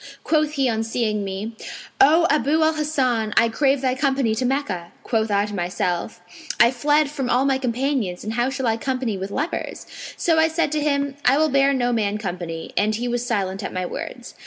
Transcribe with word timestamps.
Quoth 0.23 0.53
he 0.53 0.67
on 0.67 0.81
seeing 0.83 1.23
me, 1.23 1.55
'O 1.99 2.25
Abu 2.31 2.63
al 2.63 2.73
Hasan, 2.73 3.35
I 3.37 3.49
crave 3.49 3.81
thy 3.81 3.93
company 3.93 4.33
to 4.33 4.45
Meccah.' 4.47 4.87
Quoth 5.03 5.29
I 5.29 5.45
to 5.45 5.53
myself, 5.53 6.21
'I 6.59 6.71
fled 6.71 7.11
from 7.11 7.29
all 7.29 7.45
my 7.45 7.59
companions, 7.59 8.23
and 8.23 8.33
how 8.33 8.49
shall 8.49 8.65
I 8.65 8.77
company 8.77 9.15
with 9.15 9.29
lepers?' 9.29 9.85
So 10.17 10.39
I 10.39 10.47
said 10.47 10.71
to 10.71 10.81
him, 10.81 11.17
'I 11.25 11.37
will 11.37 11.49
bear 11.49 11.71
no 11.71 11.93
man 11.93 12.17
company'; 12.17 12.71
and 12.75 12.95
he 12.95 13.07
was 13.07 13.23
silent 13.23 13.61
at 13.63 13.73
my 13.73 13.85
words. 13.85 14.33